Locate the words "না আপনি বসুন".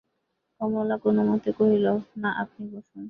2.15-2.99